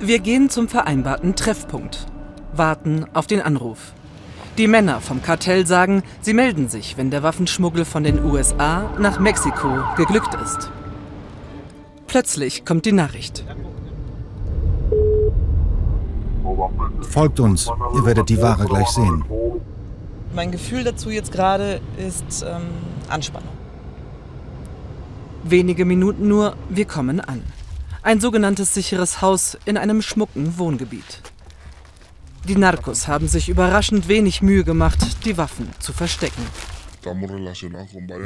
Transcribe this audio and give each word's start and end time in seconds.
Wir 0.00 0.18
gehen 0.18 0.50
zum 0.50 0.68
vereinbarten 0.68 1.36
Treffpunkt, 1.36 2.06
warten 2.52 3.06
auf 3.14 3.26
den 3.26 3.40
Anruf. 3.40 3.92
Die 4.58 4.68
Männer 4.68 5.00
vom 5.00 5.22
Kartell 5.22 5.66
sagen, 5.66 6.02
sie 6.20 6.34
melden 6.34 6.68
sich, 6.68 6.98
wenn 6.98 7.10
der 7.10 7.22
Waffenschmuggel 7.22 7.86
von 7.86 8.04
den 8.04 8.22
USA 8.22 8.90
nach 8.98 9.18
Mexiko 9.18 9.68
geglückt 9.96 10.34
ist. 10.34 10.70
Plötzlich 12.06 12.64
kommt 12.66 12.84
die 12.84 12.92
Nachricht. 12.92 13.44
Folgt 17.00 17.40
uns, 17.40 17.70
ihr 17.94 18.04
werdet 18.04 18.28
die 18.28 18.40
Ware 18.40 18.66
gleich 18.66 18.88
sehen. 18.88 19.24
Mein 20.34 20.50
Gefühl 20.52 20.84
dazu 20.84 21.08
jetzt 21.08 21.32
gerade 21.32 21.80
ist 21.96 22.44
ähm, 22.46 22.62
Anspannung. 23.08 23.48
Wenige 25.42 25.86
Minuten 25.86 26.28
nur, 26.28 26.54
wir 26.68 26.84
kommen 26.84 27.20
an. 27.20 27.42
Ein 28.06 28.20
sogenanntes 28.20 28.72
sicheres 28.72 29.20
Haus 29.20 29.58
in 29.64 29.76
einem 29.76 30.00
schmucken 30.00 30.58
Wohngebiet. 30.58 31.22
Die 32.46 32.54
Narcos 32.54 33.08
haben 33.08 33.26
sich 33.26 33.48
überraschend 33.48 34.06
wenig 34.06 34.42
Mühe 34.42 34.62
gemacht, 34.62 35.24
die 35.24 35.36
Waffen 35.36 35.68
zu 35.80 35.92
verstecken. 35.92 36.44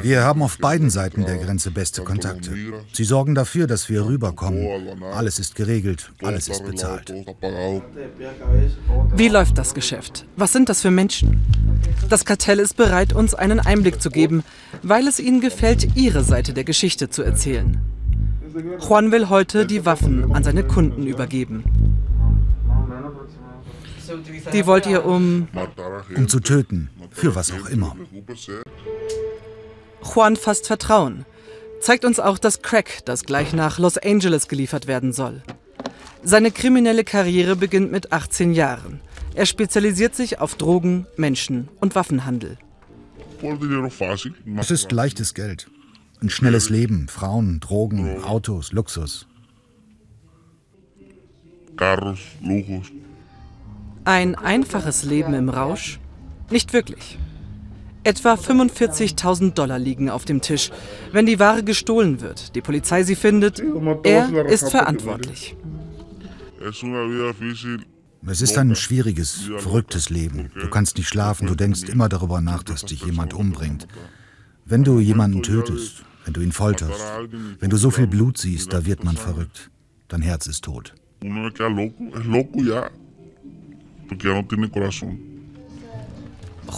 Wir 0.03 0.23
haben 0.23 0.43
auf 0.43 0.59
beiden 0.59 0.91
Seiten 0.91 1.25
der 1.25 1.37
Grenze 1.37 1.71
beste 1.71 2.03
Kontakte. 2.03 2.51
Sie 2.93 3.03
sorgen 3.03 3.33
dafür, 3.33 3.65
dass 3.65 3.89
wir 3.89 4.05
rüberkommen. 4.05 5.01
Alles 5.15 5.39
ist 5.39 5.55
geregelt, 5.55 6.11
alles 6.21 6.47
ist 6.47 6.63
bezahlt. 6.63 7.11
Wie 9.15 9.29
läuft 9.29 9.57
das 9.57 9.73
Geschäft? 9.73 10.27
Was 10.35 10.53
sind 10.53 10.69
das 10.69 10.83
für 10.83 10.91
Menschen? 10.91 11.41
Das 12.07 12.25
Kartell 12.25 12.59
ist 12.59 12.77
bereit, 12.77 13.13
uns 13.13 13.33
einen 13.33 13.59
Einblick 13.59 13.99
zu 13.99 14.11
geben, 14.11 14.43
weil 14.83 15.07
es 15.07 15.19
ihnen 15.19 15.41
gefällt, 15.41 15.95
ihre 15.95 16.23
Seite 16.23 16.53
der 16.53 16.65
Geschichte 16.65 17.09
zu 17.09 17.23
erzählen. 17.23 17.81
Juan 18.79 19.11
will 19.11 19.29
heute 19.29 19.65
die 19.65 19.85
Waffen 19.85 20.33
an 20.33 20.43
seine 20.43 20.63
Kunden 20.63 21.07
übergeben. 21.07 21.63
Die 24.53 24.65
wollt 24.65 24.85
ihr 24.87 25.05
um... 25.05 25.47
Um 26.15 26.27
zu 26.27 26.39
töten, 26.39 26.89
für 27.11 27.35
was 27.35 27.51
auch 27.51 27.67
immer. 27.67 27.95
Juan 30.03 30.35
fasst 30.35 30.67
Vertrauen, 30.67 31.25
zeigt 31.79 32.03
uns 32.03 32.19
auch 32.19 32.37
das 32.37 32.61
Crack, 32.61 33.05
das 33.05 33.23
gleich 33.23 33.53
nach 33.53 33.79
Los 33.79 33.97
Angeles 33.97 34.47
geliefert 34.47 34.87
werden 34.87 35.13
soll. 35.13 35.43
Seine 36.23 36.51
kriminelle 36.51 37.03
Karriere 37.03 37.55
beginnt 37.55 37.91
mit 37.91 38.11
18 38.11 38.53
Jahren. 38.53 38.99
Er 39.33 39.45
spezialisiert 39.45 40.13
sich 40.13 40.39
auf 40.39 40.55
Drogen, 40.55 41.07
Menschen 41.15 41.69
und 41.79 41.95
Waffenhandel. 41.95 42.57
Es 44.57 44.71
ist 44.71 44.91
leichtes 44.91 45.33
Geld. 45.33 45.67
Ein 46.21 46.29
schnelles 46.29 46.69
Leben, 46.69 47.07
Frauen, 47.07 47.59
Drogen, 47.59 48.23
Autos, 48.23 48.73
Luxus. 48.73 49.25
Ein 54.05 54.35
einfaches 54.35 55.03
Leben 55.03 55.33
im 55.33 55.49
Rausch? 55.49 55.99
Nicht 56.51 56.73
wirklich. 56.73 57.17
Etwa 58.03 58.35
45.000 58.35 59.53
Dollar 59.53 59.79
liegen 59.79 60.11
auf 60.11 60.25
dem 60.25 60.41
Tisch. 60.41 60.69
Wenn 61.11 61.25
die 61.25 61.39
Ware 61.39 61.63
gestohlen 61.63 62.21
wird, 62.21 62.55
die 62.55 62.61
Polizei 62.61 63.01
sie 63.01 63.15
findet, 63.15 63.59
er 64.03 64.45
ist 64.45 64.69
verantwortlich. 64.69 65.55
Es 68.27 68.41
ist 68.41 68.57
ein 68.59 68.75
schwieriges, 68.75 69.49
verrücktes 69.57 70.11
Leben. 70.11 70.51
Du 70.53 70.69
kannst 70.69 70.97
nicht 70.97 71.07
schlafen, 71.07 71.47
du 71.47 71.55
denkst 71.55 71.83
immer 71.89 72.09
darüber 72.09 72.41
nach, 72.41 72.61
dass 72.61 72.85
dich 72.85 73.03
jemand 73.03 73.33
umbringt. 73.33 73.87
Wenn 74.65 74.83
du 74.83 74.99
jemanden 74.99 75.41
tötest, 75.41 76.03
wenn 76.25 76.33
du 76.33 76.41
ihn 76.41 76.51
folterst, 76.51 77.01
wenn 77.59 77.69
du 77.69 77.77
so 77.77 77.91
viel 77.91 78.07
Blut 78.07 78.37
siehst, 78.37 78.73
da 78.73 78.85
wird 78.85 79.03
man 79.03 79.17
verrückt. 79.17 79.69
Dein 80.07 80.21
Herz 80.21 80.47
ist 80.47 80.63
tot. 80.63 80.93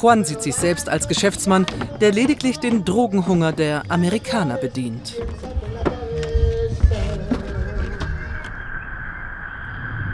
Juan 0.02 0.26
sieht 0.26 0.42
sich 0.42 0.56
selbst 0.56 0.90
als 0.90 1.08
Geschäftsmann, 1.08 1.66
der 2.02 2.12
lediglich 2.12 2.58
den 2.58 2.84
Drogenhunger 2.86 3.52
der 3.52 3.84
Amerikaner 3.90 4.58
bedient. 4.58 5.16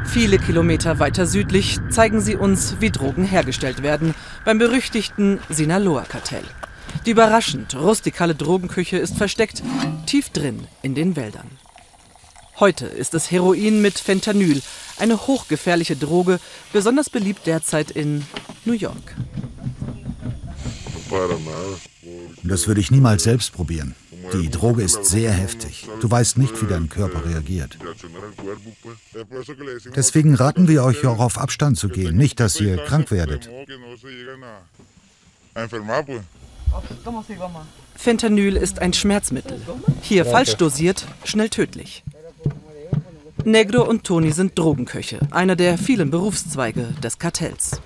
Viele 0.06 0.40
Kilometer 0.40 0.98
weiter 1.00 1.28
südlich 1.28 1.78
zeigen 1.90 2.20
sie 2.20 2.36
uns, 2.36 2.78
wie 2.80 2.90
Drogen 2.90 3.24
hergestellt 3.24 3.84
werden, 3.84 4.16
beim 4.44 4.58
berüchtigten 4.58 5.40
Sinaloa-Kartell. 5.50 6.44
Die 7.06 7.12
überraschend 7.12 7.76
rustikale 7.76 8.36
Drogenküche 8.36 8.98
ist 8.98 9.16
versteckt, 9.16 9.64
tief 10.06 10.30
drin 10.30 10.68
in 10.82 10.96
den 10.96 11.16
Wäldern. 11.16 11.50
Heute 12.60 12.88
ist 12.88 13.14
es 13.14 13.32
Heroin 13.32 13.82
mit 13.82 13.98
Fentanyl, 14.00 14.62
eine 14.98 15.28
hochgefährliche 15.28 15.96
Droge, 15.96 16.40
besonders 16.74 17.10
beliebt 17.10 17.48
derzeit 17.48 17.90
in 17.90 18.26
New 18.66 18.74
York. 18.74 19.16
Das 22.44 22.68
würde 22.68 22.82
ich 22.82 22.92
niemals 22.92 23.24
selbst 23.24 23.54
probieren. 23.54 23.96
Die 24.34 24.50
Droge 24.50 24.84
ist 24.84 25.06
sehr 25.06 25.32
heftig. 25.32 25.88
Du 26.02 26.12
weißt 26.12 26.38
nicht, 26.38 26.62
wie 26.62 26.68
dein 26.68 26.90
Körper 26.90 27.26
reagiert. 27.26 27.78
Deswegen 29.96 30.36
raten 30.36 30.68
wir 30.68 30.84
euch 30.84 31.06
auch 31.08 31.20
auf 31.20 31.38
Abstand 31.38 31.78
zu 31.78 31.90
gehen, 31.90 32.16
nicht, 32.16 32.40
dass 32.40 32.60
ihr 32.60 32.78
krank 32.78 33.10
werdet. 33.12 33.50
Fentanyl 37.96 38.56
ist 38.56 38.80
ein 38.80 38.94
Schmerzmittel. 38.94 39.62
Hier 40.02 40.26
falsch 40.26 40.56
dosiert, 40.56 41.06
schnell 41.24 41.50
tödlich. 41.50 42.04
Negro 43.46 43.84
und 43.84 44.04
Toni 44.04 44.32
sind 44.32 44.58
Drogenköche, 44.58 45.20
einer 45.32 45.56
der 45.56 45.78
vielen 45.78 46.12
Berufszweige 46.12 46.94
des 47.04 47.20
Kartells. 47.20 47.82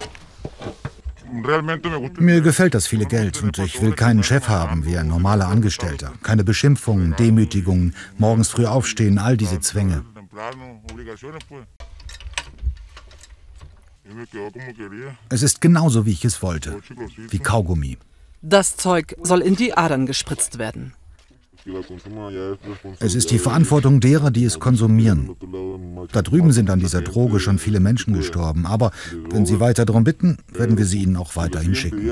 Mir 2.19 2.41
gefällt 2.41 2.75
das 2.75 2.85
viele 2.85 3.05
Geld 3.05 3.41
und 3.41 3.57
ich 3.57 3.81
will 3.81 3.93
keinen 3.93 4.23
Chef 4.23 4.49
haben 4.49 4.85
wie 4.85 4.97
ein 4.97 5.07
normaler 5.07 5.47
Angestellter. 5.47 6.13
Keine 6.21 6.43
Beschimpfungen, 6.43 7.15
Demütigungen, 7.15 7.95
morgens 8.17 8.49
früh 8.49 8.65
aufstehen, 8.65 9.17
all 9.17 9.35
diese 9.35 9.59
Zwänge. 9.59 10.03
Es 15.29 15.41
ist 15.41 15.61
genauso, 15.61 16.05
wie 16.05 16.11
ich 16.11 16.25
es 16.25 16.41
wollte. 16.41 16.79
Wie 17.29 17.39
Kaugummi. 17.39 17.97
Das 18.45 18.75
Zeug 18.75 19.15
soll 19.23 19.41
in 19.41 19.55
die 19.55 19.73
Adern 19.73 20.05
gespritzt 20.05 20.59
werden. 20.59 20.93
Es 22.99 23.15
ist 23.15 23.31
die 23.31 23.39
Verantwortung 23.39 24.01
derer, 24.01 24.31
die 24.31 24.43
es 24.43 24.59
konsumieren. 24.59 25.33
Da 26.11 26.21
drüben 26.21 26.51
sind 26.51 26.69
an 26.69 26.81
dieser 26.81 27.01
Droge 27.01 27.39
schon 27.39 27.57
viele 27.57 27.79
Menschen 27.79 28.13
gestorben, 28.13 28.65
aber 28.65 28.91
wenn 29.29 29.45
Sie 29.45 29.61
weiter 29.61 29.85
darum 29.85 30.03
bitten, 30.03 30.39
werden 30.49 30.77
wir 30.77 30.85
sie 30.85 31.03
Ihnen 31.03 31.15
auch 31.15 31.37
weiterhin 31.37 31.73
schicken. 31.73 32.11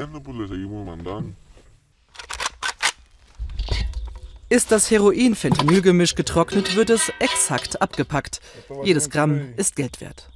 Ist 4.48 4.72
das 4.72 4.90
Heroin-Fentanyl-Gemisch 4.90 6.16
getrocknet, 6.16 6.78
wird 6.78 6.90
es 6.90 7.12
exakt 7.20 7.82
abgepackt. 7.82 8.40
Jedes 8.86 9.10
Gramm 9.10 9.54
ist 9.58 9.76
Geld 9.76 10.00
wert. 10.00 10.30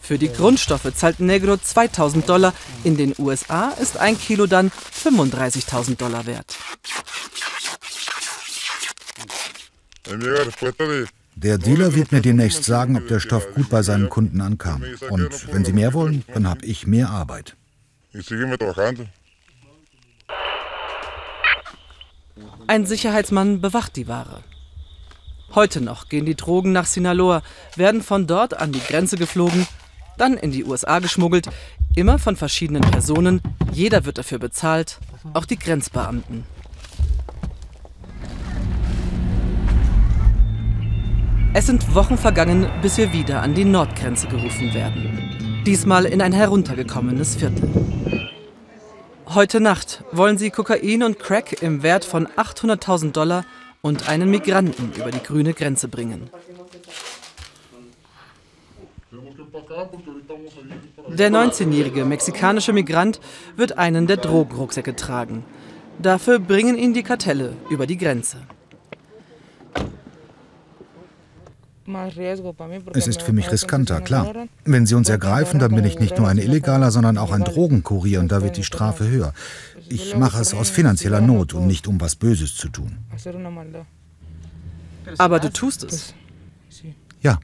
Für 0.00 0.18
die 0.18 0.32
Grundstoffe 0.32 0.92
zahlt 0.94 1.20
Negro 1.20 1.56
2000 1.56 2.28
Dollar. 2.28 2.54
In 2.84 2.96
den 2.96 3.14
USA 3.18 3.70
ist 3.70 3.96
ein 3.98 4.18
Kilo 4.18 4.46
dann 4.46 4.70
35.000 4.70 5.96
Dollar 5.96 6.26
wert. 6.26 6.56
Der 11.34 11.58
Dealer 11.58 11.94
wird 11.94 12.12
mir 12.12 12.20
demnächst 12.20 12.64
sagen, 12.64 12.96
ob 12.96 13.06
der 13.08 13.20
Stoff 13.20 13.54
gut 13.54 13.68
bei 13.68 13.82
seinen 13.82 14.08
Kunden 14.08 14.40
ankam. 14.40 14.82
Und 15.10 15.52
wenn 15.52 15.64
Sie 15.64 15.72
mehr 15.72 15.92
wollen, 15.92 16.24
dann 16.32 16.48
habe 16.48 16.64
ich 16.64 16.86
mehr 16.86 17.10
Arbeit. 17.10 17.56
Ein 22.66 22.86
Sicherheitsmann 22.86 23.60
bewacht 23.60 23.96
die 23.96 24.08
Ware. 24.08 24.42
Heute 25.54 25.80
noch 25.80 26.08
gehen 26.08 26.26
die 26.26 26.34
Drogen 26.34 26.72
nach 26.72 26.86
Sinaloa, 26.86 27.42
werden 27.76 28.02
von 28.02 28.26
dort 28.26 28.54
an 28.54 28.72
die 28.72 28.80
Grenze 28.80 29.16
geflogen, 29.16 29.66
dann 30.18 30.36
in 30.36 30.50
die 30.50 30.64
USA 30.64 30.98
geschmuggelt, 30.98 31.48
immer 31.96 32.18
von 32.18 32.36
verschiedenen 32.36 32.82
Personen. 32.82 33.40
Jeder 33.72 34.04
wird 34.04 34.18
dafür 34.18 34.38
bezahlt, 34.38 34.98
auch 35.34 35.46
die 35.46 35.58
Grenzbeamten. 35.58 36.44
Es 41.54 41.66
sind 41.66 41.94
Wochen 41.94 42.18
vergangen, 42.18 42.68
bis 42.82 42.98
wir 42.98 43.12
wieder 43.12 43.42
an 43.42 43.54
die 43.54 43.64
Nordgrenze 43.64 44.28
gerufen 44.28 44.74
werden. 44.74 45.62
Diesmal 45.66 46.04
in 46.04 46.20
ein 46.20 46.32
heruntergekommenes 46.32 47.36
Viertel. 47.36 48.30
Heute 49.26 49.60
Nacht 49.60 50.04
wollen 50.12 50.38
sie 50.38 50.50
Kokain 50.50 51.02
und 51.02 51.18
Crack 51.18 51.62
im 51.62 51.82
Wert 51.82 52.04
von 52.04 52.26
800.000 52.26 53.12
Dollar 53.12 53.44
und 53.82 54.08
einen 54.08 54.30
Migranten 54.30 54.92
über 54.96 55.10
die 55.10 55.22
grüne 55.22 55.52
Grenze 55.54 55.88
bringen. 55.88 56.30
Der 61.10 61.30
19-jährige 61.30 62.04
mexikanische 62.04 62.72
Migrant 62.72 63.20
wird 63.56 63.78
einen 63.78 64.06
der 64.06 64.18
Drogenrucksäcke 64.18 64.94
tragen. 64.96 65.44
Dafür 65.98 66.38
bringen 66.38 66.76
ihn 66.76 66.92
die 66.92 67.02
Kartelle 67.02 67.54
über 67.70 67.86
die 67.86 67.96
Grenze. 67.96 68.38
Es 72.92 73.06
ist 73.06 73.22
für 73.22 73.32
mich 73.32 73.50
riskanter, 73.50 74.02
klar. 74.02 74.46
Wenn 74.64 74.84
sie 74.84 74.94
uns 74.94 75.08
ergreifen, 75.08 75.58
dann 75.58 75.74
bin 75.74 75.86
ich 75.86 75.98
nicht 75.98 76.18
nur 76.18 76.28
ein 76.28 76.36
Illegaler, 76.36 76.90
sondern 76.90 77.16
auch 77.16 77.32
ein 77.32 77.44
Drogenkurier 77.44 78.20
und 78.20 78.30
da 78.30 78.42
wird 78.42 78.58
die 78.58 78.64
Strafe 78.64 79.08
höher. 79.08 79.32
Ich 79.88 80.14
mache 80.14 80.42
es 80.42 80.52
aus 80.52 80.68
finanzieller 80.68 81.22
Not 81.22 81.54
und 81.54 81.66
nicht 81.66 81.88
um 81.88 81.98
was 81.98 82.14
Böses 82.14 82.56
zu 82.56 82.68
tun. 82.68 82.98
Aber 85.16 85.40
du 85.40 85.50
tust 85.50 85.84
es. 85.84 86.14
Ja. 87.22 87.38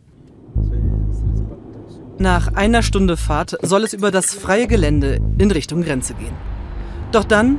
Nach 2.25 2.55
einer 2.55 2.82
Stunde 2.82 3.19
Fahrt 3.19 3.59
soll 3.61 3.85
es 3.85 3.93
über 3.93 4.11
das 4.11 4.32
freie 4.32 4.67
Gelände 4.67 5.21
in 5.37 5.50
Richtung 5.50 5.82
Grenze 5.82 6.15
gehen. 6.15 6.32
Doch 7.12 7.25
dann 7.25 7.59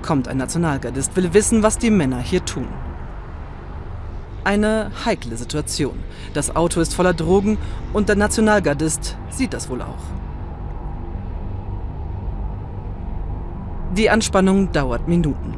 kommt 0.00 0.28
ein 0.28 0.38
Nationalgardist, 0.38 1.14
will 1.14 1.34
wissen, 1.34 1.62
was 1.62 1.76
die 1.76 1.90
Männer 1.90 2.18
hier 2.18 2.42
tun. 2.42 2.68
Eine 4.44 4.90
heikle 5.04 5.36
Situation. 5.36 5.98
Das 6.32 6.56
Auto 6.56 6.80
ist 6.80 6.94
voller 6.94 7.12
Drogen 7.12 7.58
und 7.92 8.08
der 8.08 8.16
Nationalgardist 8.16 9.18
sieht 9.28 9.52
das 9.52 9.68
wohl 9.68 9.82
auch. 9.82 10.04
Die 13.94 14.08
Anspannung 14.08 14.72
dauert 14.72 15.06
Minuten. 15.06 15.54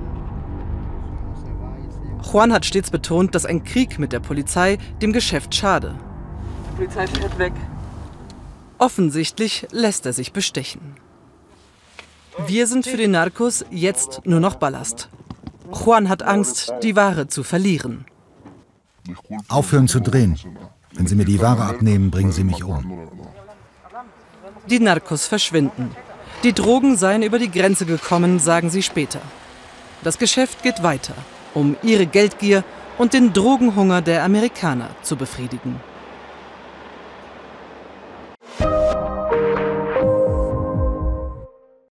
Juan 2.32 2.52
hat 2.52 2.64
stets 2.64 2.90
betont, 2.90 3.36
dass 3.36 3.46
ein 3.46 3.62
Krieg 3.62 4.00
mit 4.00 4.12
der 4.12 4.18
Polizei 4.18 4.78
dem 5.00 5.12
Geschäft 5.12 5.54
schade. 5.54 5.94
Die 6.72 6.76
Polizei 6.78 7.06
fährt 7.06 7.38
weg. 7.38 7.52
Offensichtlich 8.80 9.66
lässt 9.72 10.06
er 10.06 10.14
sich 10.14 10.32
bestechen. 10.32 10.80
Wir 12.46 12.66
sind 12.66 12.86
für 12.86 12.96
den 12.96 13.10
Narcos 13.10 13.62
jetzt 13.70 14.22
nur 14.24 14.40
noch 14.40 14.54
Ballast. 14.54 15.10
Juan 15.70 16.08
hat 16.08 16.22
Angst, 16.22 16.72
die 16.82 16.96
Ware 16.96 17.28
zu 17.28 17.42
verlieren. 17.42 18.06
Aufhören 19.48 19.86
zu 19.86 20.00
drehen. 20.00 20.38
Wenn 20.94 21.06
Sie 21.06 21.14
mir 21.14 21.26
die 21.26 21.42
Ware 21.42 21.64
abnehmen, 21.64 22.10
bringen 22.10 22.32
Sie 22.32 22.42
mich 22.42 22.64
um. 22.64 23.06
Die 24.70 24.80
Narcos 24.80 25.26
verschwinden. 25.26 25.94
Die 26.42 26.54
Drogen 26.54 26.96
seien 26.96 27.22
über 27.22 27.38
die 27.38 27.50
Grenze 27.50 27.84
gekommen, 27.84 28.38
sagen 28.38 28.70
sie 28.70 28.82
später. 28.82 29.20
Das 30.02 30.16
Geschäft 30.16 30.62
geht 30.62 30.82
weiter, 30.82 31.14
um 31.52 31.76
ihre 31.82 32.06
Geldgier 32.06 32.64
und 32.96 33.12
den 33.12 33.34
Drogenhunger 33.34 34.00
der 34.00 34.24
Amerikaner 34.24 34.88
zu 35.02 35.16
befriedigen. 35.16 35.78